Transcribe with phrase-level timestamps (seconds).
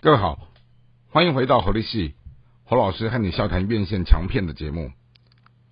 [0.00, 0.38] 各位好，
[1.10, 2.14] 欢迎回到侯立系
[2.64, 4.92] 侯老师和你笑谈院线强片的节目。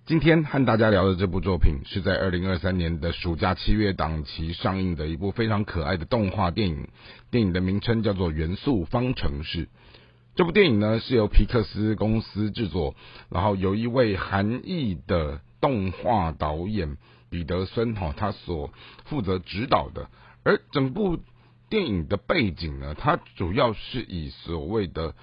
[0.05, 6.89] 今天和大家聊的这部作品是在二零二三年的暑假七月档期上映的一部非常可爱的动画电影，
[7.31, 9.65] 电影的名称叫做《元素方程式》。
[10.35, 12.95] 这部电影呢是由皮克斯公司制作，
[13.29, 16.97] 然后由一位韩裔的动画导演
[17.29, 18.73] 彼得森哈他所
[19.05, 20.09] 负责指导的，
[20.43, 21.17] 而整部。
[21.69, 25.15] 电影的背景呢，它主要是以所谓的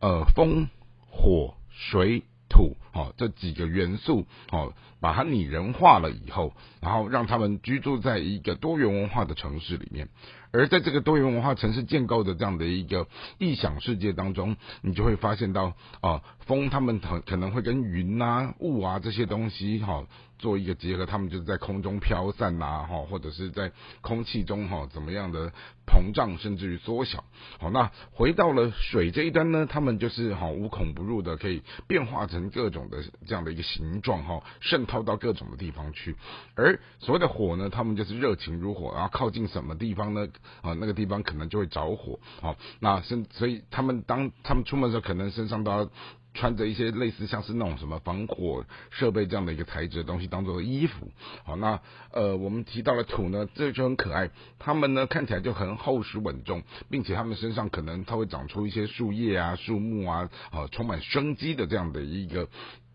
[0.00, 0.68] 呃风、
[1.08, 10.08] 火、水、土哦这几个元素哦，把它拟人化了以后，然后让他们居住在一个多元文化的城市里面。
[10.52, 13.06] 而在这个多元文化城市建构的这样的一个
[13.38, 20.04] 异想世界当中，你就会发现到啊，风他们可可能会跟云啊、雾啊这些东西哈。
[20.38, 23.70] 做一个结合，他们就是在空中飘散呐，哈，或者是在
[24.00, 25.52] 空气中哈，怎么样的
[25.86, 27.22] 膨胀，甚至于缩小。
[27.60, 36.16] 好，那回到了水这一端呢，他们就是哈无孔不入的，可以变化成各种的这样的一个形状哈，渗透到各种的地方去。
[36.56, 40.26] 而所谓的火呢，他们就是热情如火，然后靠近什么地方呢？
[40.62, 42.18] 啊，那个地方可能就会着火。
[42.40, 45.88] 好，那身所以他们当他们出门的时候，可能身上都要。
[46.34, 51.12] 穿着一些类似像是那种什么防火设备这样的一个材质的东西当做衣服，
[51.44, 51.78] 好，那
[52.10, 62.48] 呃我们提到了土呢，这就很可爱，他们呢看起来就很厚实稳重，并且他们身上可能它会长出一些树叶啊、树木啊，啊充满生机的这样的一个。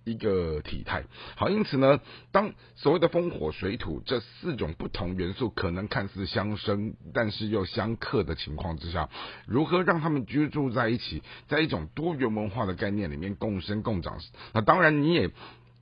[0.08, 1.04] 一个体态
[1.36, 2.00] 好，因此呢，
[2.32, 9.10] 当所谓的风火水土这四种不同元素可能看似相生，但是又相克的情况之下，
[9.46, 14.18] 如何让他们居住在一起，在一种多元文化的概念里面共生共长？
[14.54, 15.30] 那当然你也。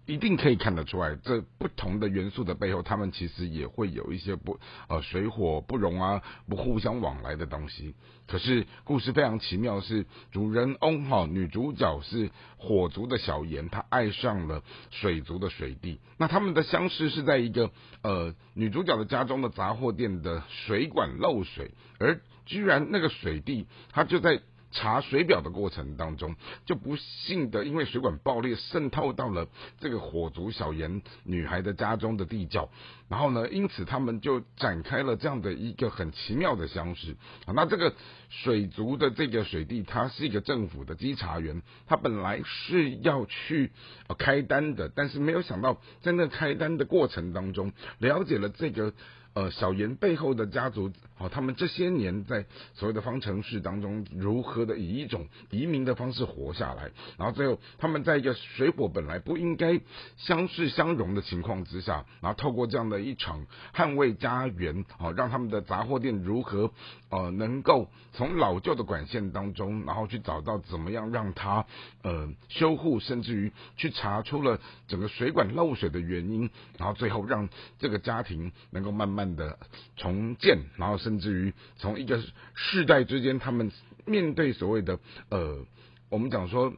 [0.05, 7.95] 一定可以看得出来，这不同的元素的背后，他们其实也会有一些不呃水火不容啊，不互相往来的东西。
[8.27, 15.99] 可是故事非常奇妙，是主人翁哈女主角是火族的小妍，她爱上了水族的水弟。
[16.17, 17.71] 那他们的相识是在一个
[18.01, 24.41] 呃女主角的家中的杂货店的水管漏水，而居然那个水弟他就在。
[24.75, 29.47] 查水表的过程当中，就不幸的因为水管爆裂渗透到了
[29.79, 32.69] 这个火族小妍女孩的家中的地窖，
[33.07, 37.13] 然后呢，因此他们就展开了这样的一个很奇妙的相识。
[37.45, 37.93] 啊，那这个
[38.29, 43.71] 水族的这个水弟，他是一个政府的稽查员，他本来是要去
[44.17, 48.93] 开单的，但是没有想到在那开单的过程当中，了解了这个。
[49.35, 59.81] 呃，小严背后的家族，哦，他们这些年在所谓的方程式当中，如何的以一种移民的方式活下来，然后最后他们在一个水火本来不应该
[60.15, 63.45] 相视相融的情况之下，然后透过这样的一场
[63.75, 66.71] 捍卫家园，哦，让他们的杂货店如何
[67.09, 71.65] 呃能够从老旧的管线当中，然后去找到怎么样让它
[72.03, 79.24] 呃修护，甚至于去查出了整个水管漏水的原因，然后最后让这个家庭能够慢慢。
[79.35, 79.57] 的
[79.95, 82.21] 重建，然后甚至于从一个
[82.53, 83.71] 世代之间，他们
[84.05, 84.99] 面对所谓的
[85.29, 85.65] 呃，
[86.09, 86.73] 我们讲说。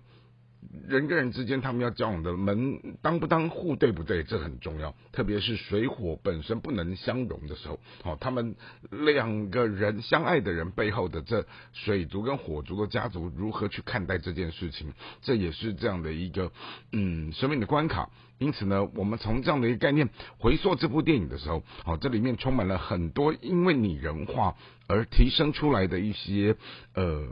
[0.88, 4.96] 人跟人之间，他们要交往的门当不当户对不对，这很重要。
[5.12, 8.56] 特别是水火本身不能相容的时候，哦，他们
[8.90, 16.52] 两个人相爱的人背后的这水族跟火族的家族如何去看待这件事情，这也是这样的一个
[16.92, 18.10] 嗯生命的关卡。
[18.40, 24.56] 因此呢，我们从这样的一个概念回溯这部电影的时候，哦，这里面充满了很多因为拟人化
[24.88, 26.56] 而提升出来的一些
[26.94, 27.28] 呃。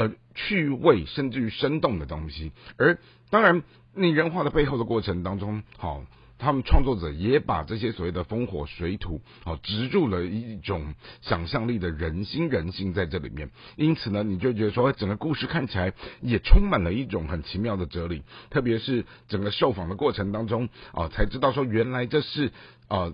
[0.00, 3.62] 呃，趣味甚至于生动的东西，而当然
[3.94, 6.06] 拟人化的背后的过程当中，好，
[6.38, 13.50] 他们创作者也把这些所谓的风火水土，好植入了一种想象力的人心人性在这里面。
[13.76, 18.22] 因此呢，你就觉得说，整个故事看起来也充满了一种很奇妙的哲理。
[18.48, 22.52] 特别是整个受访的过程当中，啊，才知道说，原来这是
[22.88, 23.12] 啊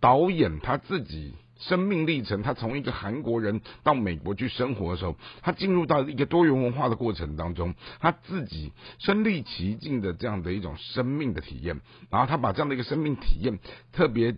[0.00, 1.34] 导演他自己。
[1.58, 11.80] 生命历程，他从一个韩国人到美国去生活的时候，他进入到一个多元文化的过程当中，他自己身历其境的这样的一种生命的体验，
[12.10, 13.58] 然后他把这样的一个生命体验
[13.92, 14.36] 特别。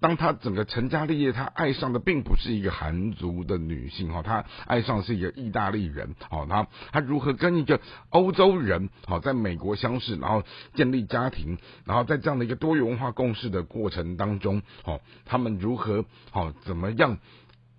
[0.00, 7.80] 当他整个成家立业，他爱上的并不是一个韩族的女性哈，他爱上是一个意大利人好，他他如何跟一个
[8.10, 10.42] 欧洲人好在美国相识，然后
[10.74, 17.18] 建立家庭，然后在这样的一个多元文化共事的过程当中，好，他们如何好怎么样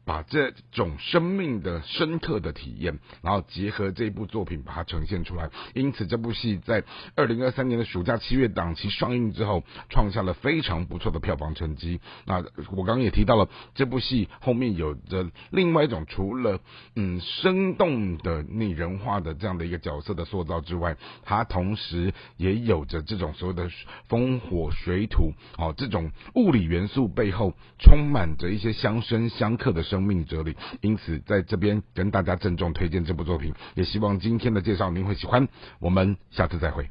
[0.06, 5.50] 把这种生命的深刻的体验，然后结合这部作品把它呈现出来。
[5.74, 6.84] 因此，这部戏在
[7.16, 12.00] 二零二三年的暑假七月档期上映之后，创下了非常不错的票房成绩。
[12.26, 16.60] 那我刚刚也提到了，这部戏后面有着另外一种除了
[16.96, 23.70] 嗯生动的拟人化的这样的一个角色的塑造之外，它同时也有着这种所谓的
[24.08, 30.56] 风火水土哦这种物理元素背后充满着一些相生相克的生命哲理。
[30.82, 35.48] 因此，在这边跟大家郑重推荐这部作品，也希望今天的介绍您会喜欢。
[35.80, 36.90] 我们下次再会。